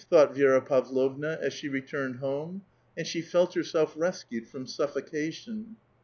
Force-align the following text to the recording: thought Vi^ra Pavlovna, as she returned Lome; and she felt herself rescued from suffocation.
thought 0.09 0.33
Vi^ra 0.33 0.65
Pavlovna, 0.65 1.37
as 1.43 1.53
she 1.53 1.69
returned 1.69 2.19
Lome; 2.23 2.63
and 2.97 3.05
she 3.05 3.21
felt 3.21 3.53
herself 3.53 3.93
rescued 3.95 4.47
from 4.47 4.65
suffocation. 4.65 5.75